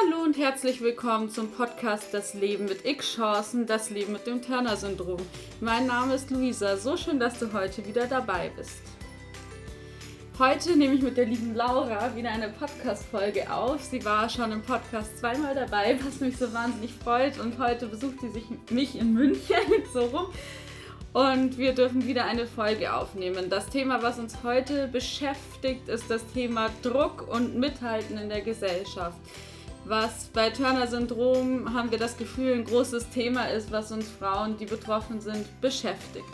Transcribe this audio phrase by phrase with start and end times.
[0.00, 5.18] Hallo und herzlich willkommen zum Podcast Das Leben mit X-Chancen, das Leben mit dem Turner-Syndrom.
[5.60, 8.80] Mein Name ist Luisa, so schön, dass du heute wieder dabei bist.
[10.38, 13.82] Heute nehme ich mit der lieben Laura wieder eine Podcast-Folge auf.
[13.82, 17.40] Sie war schon im Podcast zweimal dabei, was mich so wahnsinnig freut.
[17.40, 19.56] Und heute besucht sie sich mich in München,
[19.92, 20.26] so rum.
[21.12, 23.50] Und wir dürfen wieder eine Folge aufnehmen.
[23.50, 29.18] Das Thema, was uns heute beschäftigt, ist das Thema Druck und Mithalten in der Gesellschaft
[29.88, 34.66] was bei Turner-Syndrom haben wir das Gefühl ein großes Thema ist, was uns Frauen, die
[34.66, 36.26] betroffen sind, beschäftigt.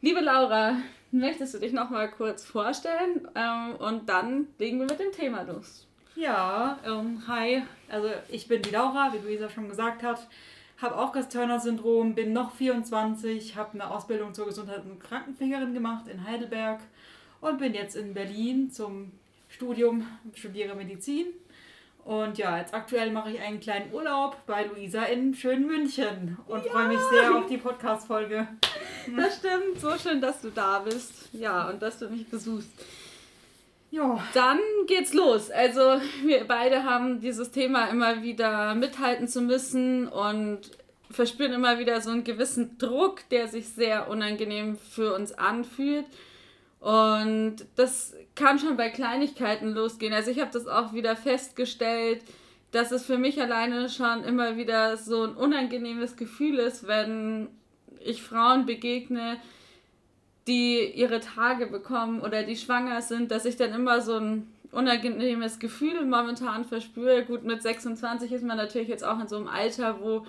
[0.00, 0.76] Liebe Laura,
[1.10, 5.42] möchtest du dich noch mal kurz vorstellen ähm, und dann legen wir mit dem Thema
[5.42, 5.86] los.
[6.16, 10.26] Ja, ähm, hi, also ich bin die Laura, wie Luisa schon gesagt hat,
[10.78, 16.08] habe auch das Turner-Syndrom, bin noch 24, habe eine Ausbildung zur Gesundheit- und Krankenpflegerin gemacht
[16.08, 16.80] in Heidelberg
[17.42, 19.12] und bin jetzt in Berlin zum
[19.48, 21.26] Studium, studiere Medizin
[22.08, 26.64] und ja, jetzt aktuell mache ich einen kleinen Urlaub bei Luisa in schönen München und
[26.64, 26.72] ja.
[26.72, 28.48] freue mich sehr auf die Podcast-Folge.
[29.14, 31.12] Das stimmt, so schön, dass du da bist.
[31.34, 32.70] Ja, und dass du mich besuchst.
[33.90, 34.26] Ja.
[34.32, 35.50] Dann geht's los.
[35.50, 40.60] Also, wir beide haben dieses Thema immer wieder mithalten zu müssen und
[41.10, 46.06] verspüren immer wieder so einen gewissen Druck, der sich sehr unangenehm für uns anfühlt.
[46.80, 50.12] Und das kann schon bei Kleinigkeiten losgehen.
[50.12, 52.22] Also ich habe das auch wieder festgestellt,
[52.70, 57.48] dass es für mich alleine schon immer wieder so ein unangenehmes Gefühl ist, wenn
[58.00, 59.38] ich Frauen begegne,
[60.46, 65.58] die ihre Tage bekommen oder die schwanger sind, dass ich dann immer so ein unangenehmes
[65.58, 67.24] Gefühl momentan verspüre.
[67.24, 70.26] Gut, mit 26 ist man natürlich jetzt auch in so einem Alter, wo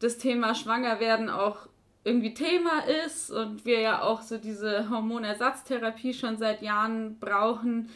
[0.00, 1.66] das Thema Schwangerwerden auch
[2.04, 7.90] irgendwie Thema ist und wir ja auch so diese Hormonersatztherapie schon seit Jahren brauchen.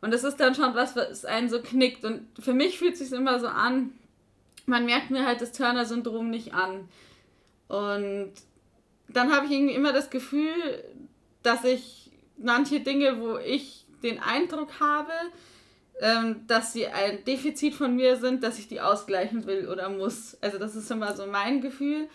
[0.00, 2.04] Und das ist dann schon was, was einen so knickt.
[2.04, 3.92] Und für mich fühlt es sich immer so an,
[4.66, 6.88] man merkt mir halt das Turner-Syndrom nicht an.
[7.68, 8.32] Und
[9.08, 10.84] dann habe ich irgendwie immer das Gefühl,
[11.42, 15.12] dass ich manche Dinge, wo ich den Eindruck habe,
[16.00, 20.36] ähm, dass sie ein Defizit von mir sind, dass ich die ausgleichen will oder muss.
[20.40, 22.08] Also das ist immer so mein Gefühl.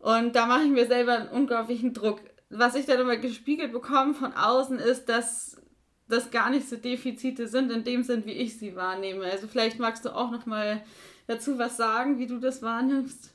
[0.00, 2.20] Und da mache ich mir selber einen unglaublichen Druck.
[2.48, 5.60] Was ich dann immer gespiegelt bekomme von außen ist, dass
[6.08, 9.24] das gar nicht so Defizite sind in dem Sinn, wie ich sie wahrnehme.
[9.24, 10.82] Also vielleicht magst du auch noch mal
[11.28, 13.32] dazu was sagen, wie du das wahrnimmst.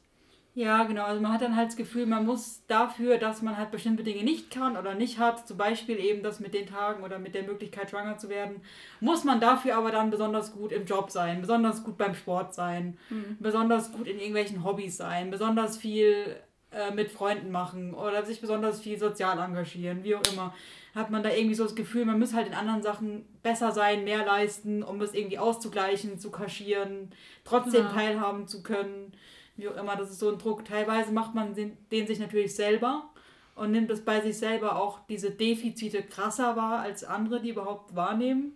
[0.56, 1.04] Ja, genau.
[1.04, 4.24] Also man hat dann halt das Gefühl, man muss dafür, dass man halt bestimmte Dinge
[4.24, 7.44] nicht kann oder nicht hat, zum Beispiel eben das mit den Tagen oder mit der
[7.44, 8.62] Möglichkeit, schwanger zu werden,
[9.02, 12.98] muss man dafür aber dann besonders gut im Job sein, besonders gut beim Sport sein,
[13.10, 13.36] mhm.
[13.42, 16.38] besonders gut in irgendwelchen Hobbys sein, besonders viel
[16.76, 20.54] äh, mit Freunden machen oder sich besonders viel sozial engagieren, wie auch immer,
[20.94, 24.04] hat man da irgendwie so das Gefühl, man muss halt in anderen Sachen besser sein,
[24.04, 27.12] mehr leisten, um es irgendwie auszugleichen, zu kaschieren,
[27.46, 27.92] trotzdem ja.
[27.92, 29.14] teilhaben zu können,
[29.56, 29.96] wie auch immer.
[29.96, 30.66] Das ist so ein Druck.
[30.66, 33.10] Teilweise macht man den, den sich natürlich selber
[33.56, 37.96] und nimmt es bei sich selber auch diese Defizite krasser wahr als andere, die überhaupt
[37.96, 38.52] wahrnehmen.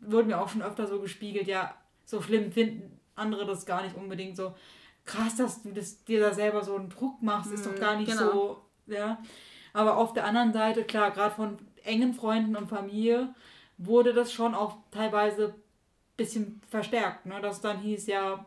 [0.00, 1.74] Wurde mir auch schon öfter so gespiegelt, ja,
[2.06, 4.54] so schlimm finden andere das gar nicht unbedingt so
[5.08, 7.96] krass, dass du das, dir da selber so einen Druck machst, ist doch mhm, gar
[7.96, 8.30] nicht genau.
[8.30, 9.18] so, ja.
[9.72, 13.34] Aber auf der anderen Seite, klar, gerade von engen Freunden und Familie
[13.78, 15.54] wurde das schon auch teilweise ein
[16.16, 17.40] bisschen verstärkt, ne?
[17.40, 18.44] Dass dann hieß ja,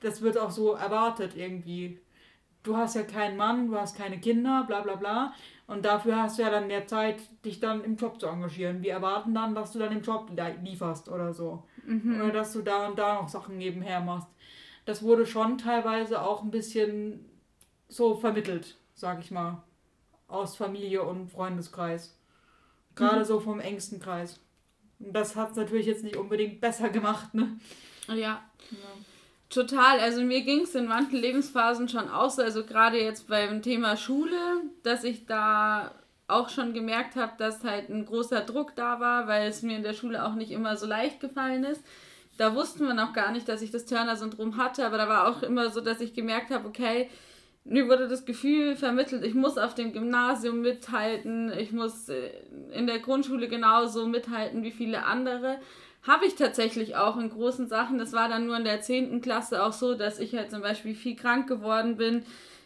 [0.00, 1.98] das wird auch so erwartet irgendwie.
[2.62, 5.34] Du hast ja keinen Mann, du hast keine Kinder, bla bla bla.
[5.66, 8.82] Und dafür hast du ja dann mehr Zeit, dich dann im Job zu engagieren.
[8.82, 10.30] Wir erwarten dann, dass du dann im Job
[10.62, 11.64] lieferst oder so.
[11.86, 12.20] Mhm.
[12.20, 14.28] Oder dass du da und da noch Sachen nebenher machst
[14.90, 17.24] das wurde schon teilweise auch ein bisschen
[17.88, 19.62] so vermittelt, sag ich mal,
[20.26, 22.18] aus Familie und Freundeskreis.
[22.96, 23.24] Gerade mhm.
[23.24, 24.40] so vom engsten Kreis.
[24.98, 27.56] Und das hat es natürlich jetzt nicht unbedingt besser gemacht, ne?
[28.08, 28.16] Ja.
[28.16, 28.42] ja.
[29.48, 33.96] Total, also mir ging es in manchen Lebensphasen schon aus, also gerade jetzt beim Thema
[33.96, 35.94] Schule, dass ich da
[36.26, 39.84] auch schon gemerkt habe, dass halt ein großer Druck da war, weil es mir in
[39.84, 41.84] der Schule auch nicht immer so leicht gefallen ist
[42.36, 45.42] da wussten wir noch gar nicht, dass ich das Turner-Syndrom hatte, aber da war auch
[45.42, 47.08] immer so, dass ich gemerkt habe, okay,
[47.64, 52.30] mir wurde das Gefühl vermittelt, ich muss auf dem Gymnasium mithalten, ich muss äh,
[52.72, 55.58] in der Grundschule genauso mithalten wie viele andere.
[56.02, 57.98] Habe ich tatsächlich auch in großen Sachen.
[57.98, 59.20] Das war dann nur in der 10.
[59.20, 62.24] Klasse auch so, dass ich halt zum Beispiel viel krank geworden bin.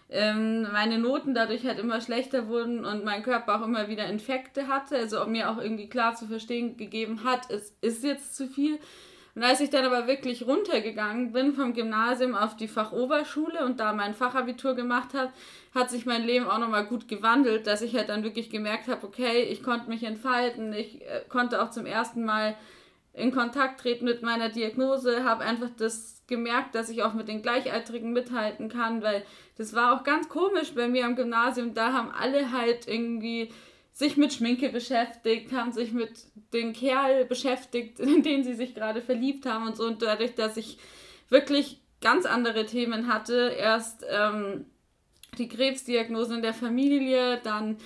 [0.08, 4.68] Ähm, meine Noten dadurch halt immer schlechter wurden und mein Körper auch immer wieder Infekte
[4.68, 4.96] hatte.
[4.96, 8.78] Also mir auch irgendwie klar zu verstehen gegeben hat, es ist jetzt zu viel.
[9.34, 13.92] Und als ich dann aber wirklich runtergegangen bin vom Gymnasium auf die Fachoberschule und da
[13.92, 15.32] mein Fachabitur gemacht habe,
[15.74, 19.04] hat sich mein Leben auch nochmal gut gewandelt, dass ich halt dann wirklich gemerkt habe,
[19.04, 22.54] okay, ich konnte mich entfalten, ich äh, konnte auch zum ersten Mal
[23.12, 27.42] in Kontakt treten mit meiner Diagnose, habe einfach das gemerkt, dass ich auch mit den
[27.42, 29.24] Gleichaltrigen mithalten kann, weil
[29.56, 31.74] das war auch ganz komisch bei mir am Gymnasium.
[31.74, 33.50] Da haben alle halt irgendwie
[33.94, 39.00] sich mit Schminke beschäftigt, haben sich mit dem Kerl beschäftigt, in den sie sich gerade
[39.00, 39.84] verliebt haben und so.
[39.84, 40.78] Und dadurch, dass ich
[41.28, 44.66] wirklich ganz andere Themen hatte, erst ähm,
[45.38, 47.78] die Krebsdiagnose in der Familie, dann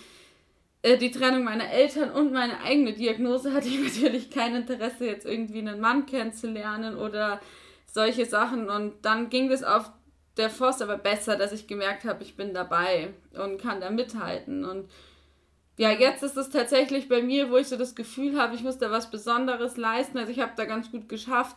[0.81, 5.27] äh, die Trennung meiner Eltern und meine eigene Diagnose, hatte ich natürlich kein Interesse, jetzt
[5.27, 7.39] irgendwie einen Mann kennenzulernen oder
[7.85, 8.71] solche Sachen.
[8.71, 9.91] Und dann ging es auf
[10.39, 14.65] der Forst aber besser, dass ich gemerkt habe, ich bin dabei und kann da mithalten.
[14.65, 14.89] Und
[15.79, 18.79] ja, jetzt ist es tatsächlich bei mir, wo ich so das Gefühl habe, ich muss
[18.79, 20.19] da was Besonderes leisten.
[20.19, 21.57] Also ich habe da ganz gut geschafft,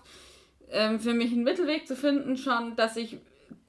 [0.69, 3.17] ähm, für mich einen Mittelweg zu finden, schon, dass ich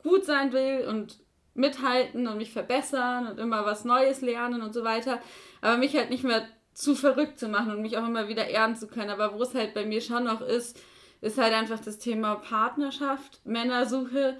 [0.02, 1.18] gut sein will und
[1.54, 5.20] mithalten und mich verbessern und immer was Neues lernen und so weiter.
[5.62, 8.76] Aber mich halt nicht mehr zu verrückt zu machen und mich auch immer wieder ehren
[8.76, 9.10] zu können.
[9.10, 10.78] Aber wo es halt bei mir schon noch ist,
[11.22, 14.36] ist halt einfach das Thema Partnerschaft, Männersuche,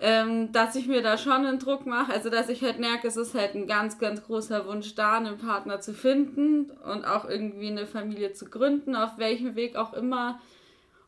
[0.00, 2.12] ähm, dass ich mir da schon einen Druck mache.
[2.12, 5.36] Also, dass ich halt merke, es ist halt ein ganz, ganz großer Wunsch da, einen
[5.36, 10.40] Partner zu finden und auch irgendwie eine Familie zu gründen, auf welchem Weg auch immer.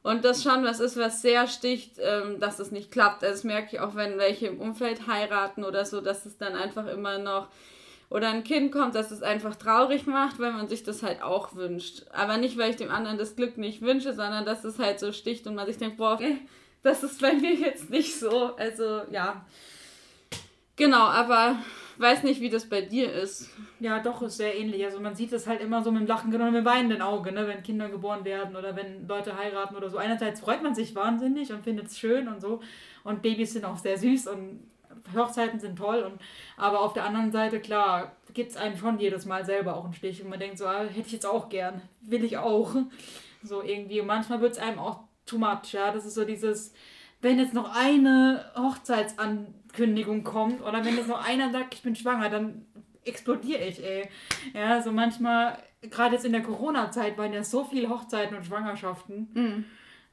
[0.02, 3.22] Und das schon was ist, was sehr sticht, ähm, dass es nicht klappt.
[3.22, 6.54] Also das merke ich auch, wenn welche im Umfeld heiraten oder so, dass es dann
[6.54, 7.48] einfach immer noch
[8.10, 11.54] oder ein Kind kommt, dass es einfach traurig macht, weil man sich das halt auch
[11.54, 12.04] wünscht.
[12.12, 15.12] Aber nicht, weil ich dem anderen das Glück nicht wünsche, sondern dass es halt so
[15.12, 16.18] sticht und man sich denkt, boah,
[16.82, 18.56] das ist bei mir jetzt nicht so.
[18.56, 19.44] Also ja.
[20.76, 21.56] Genau, aber
[21.98, 23.50] weiß nicht, wie das bei dir ist.
[23.80, 24.84] Ja, doch, ist sehr ähnlich.
[24.84, 27.32] Also man sieht es halt immer so mit dem Lachen und mit dem weinenden Auge,
[27.32, 27.46] ne?
[27.46, 29.98] wenn Kinder geboren werden oder wenn Leute heiraten oder so.
[29.98, 32.60] Einerseits freut man sich wahnsinnig und findet es schön und so.
[33.04, 34.60] Und Babys sind auch sehr süß und
[35.14, 36.02] Hochzeiten sind toll.
[36.02, 36.20] Und,
[36.56, 39.94] aber auf der anderen Seite, klar, gibt es einem schon jedes Mal selber auch einen
[39.94, 40.22] Stich.
[40.22, 41.82] Und man denkt so, ah, hätte ich jetzt auch gern.
[42.00, 42.74] Will ich auch.
[43.42, 44.00] So irgendwie.
[44.00, 45.92] Und manchmal wird es einem auch too much, ja.
[45.92, 46.72] Das ist so dieses,
[47.20, 52.28] wenn jetzt noch eine Hochzeitsankündigung kommt oder wenn jetzt noch einer sagt, ich bin schwanger,
[52.28, 52.66] dann
[53.04, 54.08] explodiere ich, ey.
[54.54, 59.28] Ja, so manchmal, gerade jetzt in der Corona-Zeit waren ja so viele Hochzeiten und Schwangerschaften.
[59.34, 59.64] Mhm.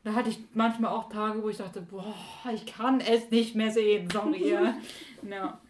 [0.09, 2.15] Da hatte ich manchmal auch Tage, wo ich dachte, boah,
[2.51, 4.49] ich kann es nicht mehr sehen, sorry.
[4.49, 4.73] ja.
[5.29, 5.61] ja.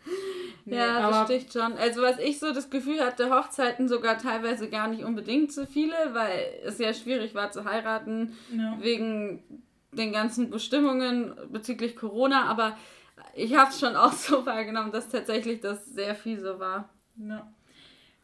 [0.64, 1.74] Nee, ja, das sticht schon.
[1.74, 5.94] Also was ich so das Gefühl hatte, Hochzeiten sogar teilweise gar nicht unbedingt zu viele,
[6.14, 8.78] weil es ja schwierig war zu heiraten ja.
[8.80, 9.44] wegen
[9.92, 12.78] den ganzen Bestimmungen bezüglich Corona, aber
[13.36, 16.88] ich habe es schon auch so wahrgenommen, dass tatsächlich das sehr viel so war.
[17.18, 17.46] Ja.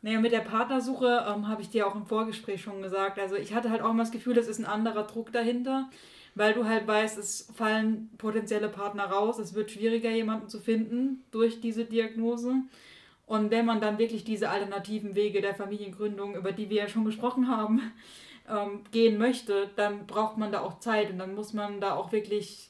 [0.05, 3.17] Naja, mit der Partnersuche ähm, habe ich dir auch im Vorgespräch schon gesagt.
[3.17, 5.89] Also ich hatte halt auch immer das Gefühl, das ist ein anderer Druck dahinter,
[6.35, 11.23] weil du halt weißt, es fallen potenzielle Partner raus, es wird schwieriger, jemanden zu finden
[11.31, 12.53] durch diese Diagnose.
[13.25, 17.05] Und wenn man dann wirklich diese alternativen Wege der Familiengründung, über die wir ja schon
[17.05, 17.81] gesprochen haben,
[18.47, 22.11] ähm, gehen möchte, dann braucht man da auch Zeit und dann muss man da auch
[22.11, 22.69] wirklich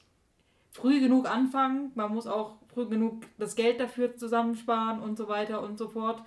[0.72, 1.92] früh genug anfangen.
[1.96, 6.24] Man muss auch früh genug das Geld dafür zusammensparen und so weiter und so fort.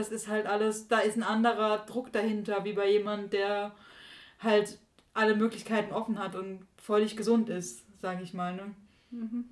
[0.00, 3.72] Das ist halt alles, da ist ein anderer Druck dahinter, wie bei jemand, der
[4.38, 4.78] halt
[5.12, 8.54] alle Möglichkeiten offen hat und völlig gesund ist, sage ich mal.
[8.54, 8.74] Ne?
[9.10, 9.44] Mhm.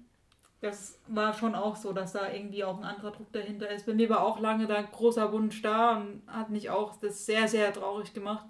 [0.62, 3.85] Das war schon auch so, dass da irgendwie auch ein anderer Druck dahinter ist.
[3.85, 7.27] Bei mir war auch lange da ein großer Wunsch da und hat mich auch das
[7.27, 8.47] sehr, sehr traurig gemacht.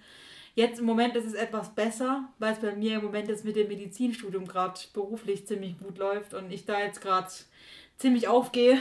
[0.54, 3.56] Jetzt im Moment ist es etwas besser, weil es bei mir im Moment jetzt mit
[3.56, 7.28] dem Medizinstudium gerade beruflich ziemlich gut läuft und ich da jetzt gerade
[7.96, 8.78] ziemlich aufgehe.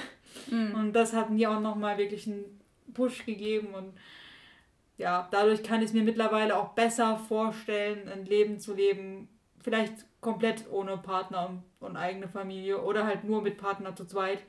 [0.51, 0.75] Mhm.
[0.75, 2.56] Und das hat mir auch nochmal wirklich einen
[2.93, 3.93] Push gegeben und
[4.97, 9.29] ja, dadurch kann ich es mir mittlerweile auch besser vorstellen, ein Leben zu leben,
[9.61, 14.43] vielleicht komplett ohne Partner und, und eigene Familie oder halt nur mit Partner zu zweit,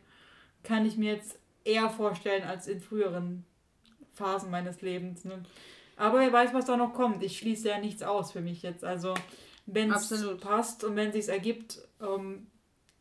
[0.62, 3.45] kann ich mir jetzt eher vorstellen als in früheren
[4.14, 5.25] Phasen meines Lebens.
[5.25, 5.42] Ne?
[5.97, 7.23] Aber wer weiß, was da noch kommt.
[7.23, 8.85] Ich schließe ja nichts aus für mich jetzt.
[8.85, 9.14] Also,
[9.66, 12.47] wenn es passt und wenn es sich ergibt, ähm,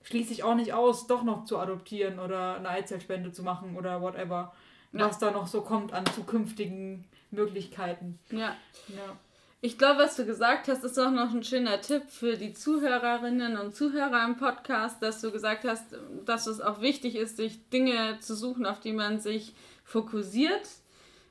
[0.03, 4.01] schließe ich auch nicht aus, doch noch zu adoptieren oder eine Eizellspende zu machen oder
[4.01, 4.53] whatever.
[5.05, 8.19] Was da noch so kommt an zukünftigen Möglichkeiten.
[8.31, 8.55] Ja.
[8.87, 9.17] ja.
[9.59, 13.57] Ich glaube, was du gesagt hast, ist auch noch ein schöner Tipp für die Zuhörerinnen
[13.57, 15.83] und Zuhörer im Podcast, dass du gesagt hast,
[16.25, 20.69] dass es auch wichtig ist, sich Dinge zu suchen, auf die man sich fokussiert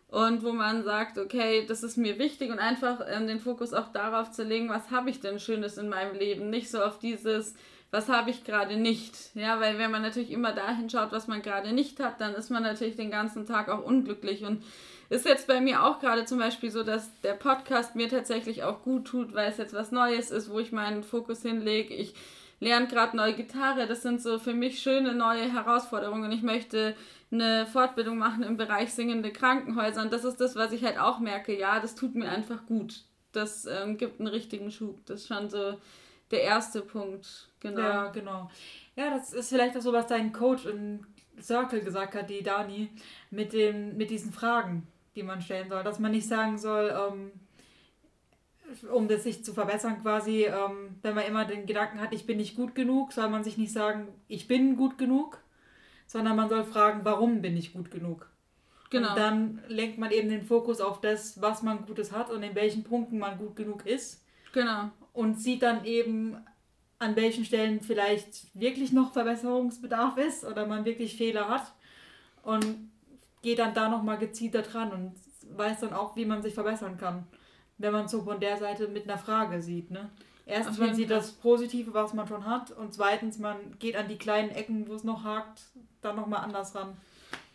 [0.08, 3.92] und wo man sagt, okay, das ist mir wichtig und einfach ähm, den Fokus auch
[3.92, 7.54] darauf zu legen, was habe ich denn Schönes in meinem Leben, nicht so auf dieses,
[7.90, 9.14] was habe ich gerade nicht.
[9.34, 12.50] Ja, weil wenn man natürlich immer dahin schaut, was man gerade nicht hat, dann ist
[12.50, 14.62] man natürlich den ganzen Tag auch unglücklich und
[15.08, 18.82] ist jetzt bei mir auch gerade zum Beispiel so, dass der Podcast mir tatsächlich auch
[18.82, 21.94] gut tut, weil es jetzt was Neues ist, wo ich meinen Fokus hinlege.
[21.94, 22.14] Ich
[22.58, 23.86] lerne gerade neue Gitarre.
[23.86, 26.32] Das sind so für mich schöne neue Herausforderungen.
[26.32, 26.96] Ich möchte
[27.30, 30.02] eine Fortbildung machen im Bereich singende Krankenhäuser.
[30.02, 31.56] Und das ist das, was ich halt auch merke.
[31.56, 33.04] Ja, das tut mir einfach gut.
[33.32, 35.04] das ähm, gibt einen richtigen Schub.
[35.06, 35.76] Das ist schon so
[36.30, 37.48] der erste Punkt.
[37.60, 37.80] Genau.
[37.80, 38.50] Ja, genau.
[38.96, 41.06] Ja, das ist vielleicht auch so, was dein Coach in
[41.40, 42.90] Circle gesagt hat, die Dani,
[43.30, 45.84] mit, dem, mit diesen Fragen, die man stellen soll.
[45.84, 47.32] Dass man nicht sagen soll, ähm,
[48.92, 52.38] um das sich zu verbessern quasi, ähm, wenn man immer den Gedanken hat, ich bin
[52.38, 55.38] nicht gut genug, soll man sich nicht sagen, ich bin gut genug,
[56.06, 58.28] sondern man soll fragen, warum bin ich gut genug?
[58.90, 59.10] Genau.
[59.10, 62.54] Und dann lenkt man eben den Fokus auf das, was man Gutes hat und in
[62.54, 64.24] welchen Punkten man gut genug ist.
[64.52, 64.90] Genau.
[65.16, 66.36] Und sieht dann eben,
[66.98, 71.72] an welchen Stellen vielleicht wirklich noch Verbesserungsbedarf ist oder man wirklich Fehler hat.
[72.42, 72.90] Und
[73.42, 75.14] geht dann da nochmal gezielter dran und
[75.56, 77.26] weiß dann auch, wie man sich verbessern kann
[77.78, 79.90] wenn man so von der Seite mit einer Frage sieht.
[79.90, 80.10] Ne?
[80.46, 84.18] Erstens, man sieht das Positive, was man schon hat, und zweitens, man geht an die
[84.18, 85.62] kleinen Ecken, wo es noch hakt,
[86.02, 86.96] dann nochmal anders ran.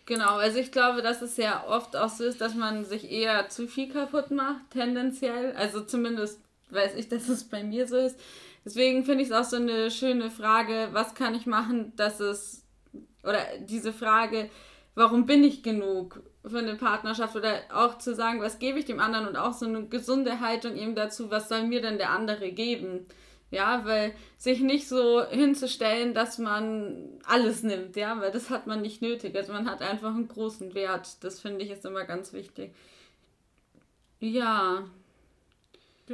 [0.06, 3.48] Genau, also ich glaube, dass es ja oft auch so ist, dass man sich eher
[3.50, 5.54] zu viel kaputt macht, tendenziell.
[5.56, 6.42] Also zumindest
[6.72, 8.20] weiß ich, dass es bei mir so ist.
[8.64, 12.64] Deswegen finde ich es auch so eine schöne Frage, was kann ich machen, dass es,
[13.24, 14.50] oder diese Frage,
[14.94, 16.22] warum bin ich genug?
[16.46, 19.66] für eine Partnerschaft oder auch zu sagen, was gebe ich dem anderen und auch so
[19.66, 23.06] eine gesunde Haltung eben dazu, was soll mir denn der andere geben?
[23.52, 28.82] Ja, weil sich nicht so hinzustellen, dass man alles nimmt, ja, weil das hat man
[28.82, 29.36] nicht nötig.
[29.36, 31.24] Also man hat einfach einen großen Wert.
[31.24, 32.74] Das finde ich ist immer ganz wichtig.
[34.20, 34.86] Ja.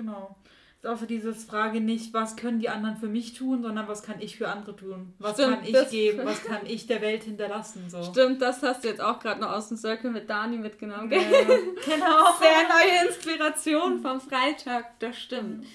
[0.02, 0.36] Genau
[0.82, 4.04] ist auch so diese Frage nicht, was können die anderen für mich tun, sondern was
[4.04, 5.14] kann ich für andere tun?
[5.18, 6.20] Was Stimmt, kann ich geben?
[6.26, 7.90] Was kann ich der Welt hinterlassen?
[7.90, 8.04] So.
[8.04, 11.12] Stimmt, das hast du jetzt auch gerade noch aus dem Circle mit Dani mitgenommen.
[11.12, 12.34] Ja, genau.
[12.40, 15.66] Sehr neue Inspiration vom Freitag, das stimmt.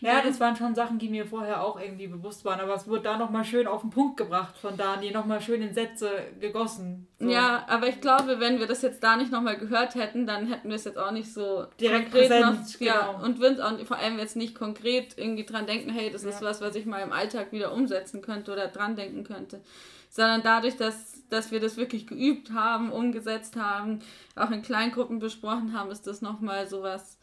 [0.00, 3.02] Ja, das waren schon Sachen, die mir vorher auch irgendwie bewusst waren, aber es wurde
[3.02, 6.10] da nochmal schön auf den Punkt gebracht von Dani, nochmal schön in Sätze
[6.40, 7.06] gegossen.
[7.18, 7.30] So.
[7.30, 10.68] Ja, aber ich glaube, wenn wir das jetzt da nicht nochmal gehört hätten, dann hätten
[10.68, 12.90] wir es jetzt auch nicht so direkt konkret präsent, noch, genau.
[12.92, 16.30] ja, und würden auch vor allem jetzt nicht konkret irgendwie dran denken, hey, das ja.
[16.30, 19.62] ist was, was ich mal im Alltag wieder umsetzen könnte oder dran denken könnte.
[20.10, 24.00] Sondern dadurch, dass, dass wir das wirklich geübt haben, umgesetzt haben,
[24.34, 27.18] auch in Kleingruppen besprochen haben, ist das nochmal sowas.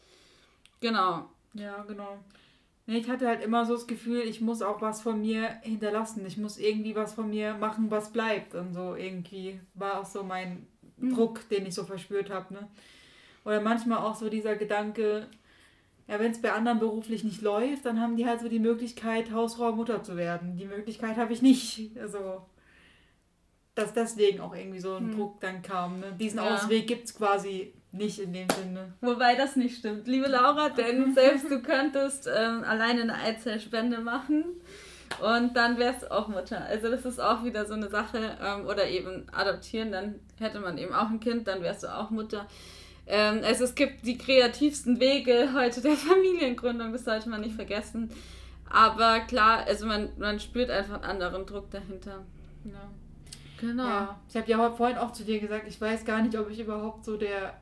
[0.80, 1.28] Genau.
[1.54, 2.18] Ja, genau.
[2.86, 6.24] Ich hatte halt immer so das Gefühl, ich muss auch was von mir hinterlassen.
[6.26, 8.54] Ich muss irgendwie was von mir machen, was bleibt.
[8.54, 10.66] Und so irgendwie war auch so mein
[10.98, 11.14] mhm.
[11.14, 12.52] Druck, den ich so verspürt habe.
[12.52, 12.68] Ne?
[13.44, 15.28] Oder manchmal auch so dieser Gedanke,
[16.08, 19.32] ja, wenn es bei anderen beruflich nicht läuft, dann haben die halt so die Möglichkeit,
[19.32, 20.58] Hausfrau, Mutter zu werden.
[20.58, 21.90] Die Möglichkeit habe ich nicht.
[22.00, 22.44] Also,
[23.74, 25.16] dass deswegen auch irgendwie so ein mhm.
[25.16, 26.00] Druck dann kam.
[26.00, 26.14] Ne?
[26.20, 26.54] Diesen ja.
[26.54, 28.92] Ausweg gibt es quasi nicht in dem Sinne.
[29.00, 30.06] Wobei das nicht stimmt.
[30.06, 34.44] Liebe Laura, denn selbst du könntest ähm, alleine eine Eizellspende machen
[35.20, 36.64] und dann wärst du auch Mutter.
[36.64, 38.36] Also das ist auch wieder so eine Sache.
[38.42, 42.10] Ähm, oder eben adoptieren, dann hätte man eben auch ein Kind, dann wärst du auch
[42.10, 42.46] Mutter.
[43.06, 48.10] Ähm, also es gibt die kreativsten Wege heute der Familiengründung, das sollte man nicht vergessen.
[48.70, 52.24] Aber klar, also man, man spürt einfach einen anderen Druck dahinter.
[52.64, 52.90] Ja.
[53.60, 53.86] Genau.
[53.86, 56.58] Ja, ich habe ja vorhin auch zu dir gesagt, ich weiß gar nicht, ob ich
[56.58, 57.54] überhaupt so der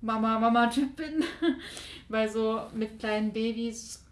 [0.00, 1.24] Mama-Mama-Typ bin.
[2.08, 4.04] Weil so mit kleinen Babys,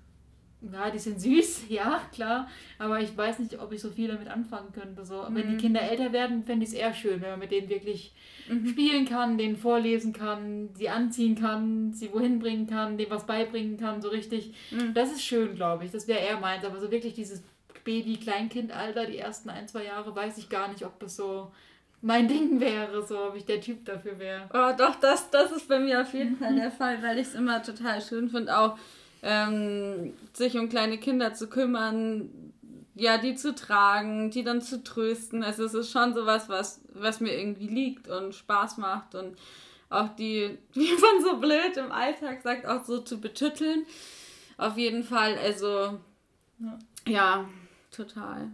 [0.73, 2.49] ja, die sind süß, ja, klar.
[2.79, 5.05] Aber ich weiß nicht, ob ich so viel damit anfangen könnte.
[5.05, 5.35] So, mhm.
[5.35, 5.59] Wenn die mhm.
[5.59, 8.15] Kinder älter werden, fände ich es eher schön, wenn man mit denen wirklich
[8.49, 8.67] mhm.
[8.67, 13.77] spielen kann, denen vorlesen kann, sie anziehen kann, sie wohin bringen kann, denen was beibringen
[13.77, 14.55] kann, so richtig.
[14.71, 14.95] Mhm.
[14.95, 15.91] Das ist schön, glaube ich.
[15.91, 16.65] Das wäre eher meins.
[16.65, 17.43] Aber so wirklich dieses
[17.85, 21.53] Baby-Kleinkind-Alter, die ersten ein, zwei Jahre, weiß ich gar nicht, ob das so
[22.05, 24.43] mein Ding wäre, so ob ich der Typ dafür wäre.
[24.53, 27.35] Oh, doch, das, das ist bei mir auf jeden Fall der Fall, weil ich es
[27.35, 28.79] immer total schön finde, auch
[29.23, 32.53] ähm, sich um kleine Kinder zu kümmern,
[32.95, 35.43] ja, die zu tragen, die dann zu trösten.
[35.43, 39.39] Also es ist schon sowas, was, was mir irgendwie liegt und Spaß macht und
[39.89, 43.87] auch die, wie man so blöd im Alltag sagt, auch so zu betütteln.
[44.59, 45.99] Auf jeden Fall, also
[46.59, 47.49] ja, ja
[47.91, 48.51] total.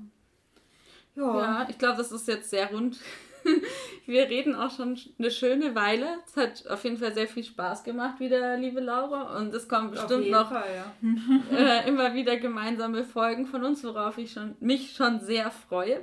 [1.17, 1.39] Ja.
[1.41, 2.97] ja, ich glaube, das ist jetzt sehr rund
[4.07, 6.07] wir reden auch schon eine schöne Weile.
[6.27, 9.39] Es hat auf jeden Fall sehr viel Spaß gemacht wieder, liebe Laura.
[9.39, 11.57] Und es kommen bestimmt noch Fall, ja.
[11.85, 16.03] äh, immer wieder gemeinsame Folgen von uns, worauf ich schon, mich schon sehr freue.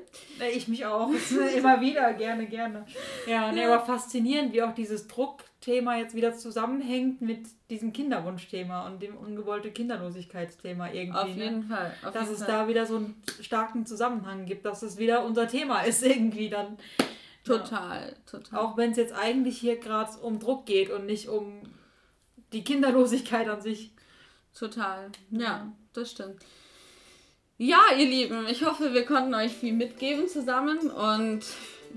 [0.53, 1.09] Ich mich auch.
[1.57, 2.85] immer wieder, gerne, gerne.
[3.27, 5.07] Ja, nee, aber faszinierend, wie auch dieses
[5.57, 11.17] Druckthema jetzt wieder zusammenhängt mit diesem Kinderwunschthema und dem ungewollte Kinderlosigkeitsthema irgendwie.
[11.17, 11.43] Auf ne?
[11.43, 11.75] jeden ne?
[11.75, 11.93] Fall.
[12.03, 12.47] Auf dass jeden es Fall.
[12.47, 16.77] da wieder so einen starken Zusammenhang gibt, dass es wieder unser Thema ist irgendwie dann.
[17.43, 18.15] Total, ja.
[18.29, 18.59] total.
[18.59, 21.61] Auch wenn es jetzt eigentlich hier gerade um Druck geht und nicht um
[22.53, 23.93] die Kinderlosigkeit an sich.
[24.53, 26.43] Total, ja, das stimmt.
[27.57, 31.43] Ja, ihr Lieben, ich hoffe, wir konnten euch viel mitgeben zusammen und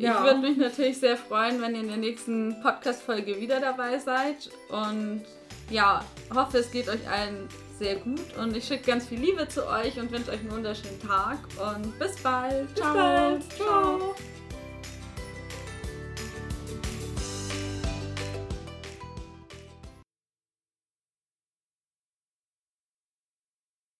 [0.03, 0.19] ja.
[0.19, 4.51] ich würde mich natürlich sehr freuen, wenn ihr in der nächsten Podcast-Folge wieder dabei seid.
[4.69, 5.23] Und
[5.71, 6.05] ja,
[6.35, 9.99] hoffe, es geht euch allen sehr gut und ich schicke ganz viel Liebe zu euch
[9.99, 12.69] und wünsche euch einen wunderschönen Tag und bis bald.
[12.75, 12.95] Bis Ciao.
[12.95, 13.53] bald.
[13.57, 14.15] Ciao.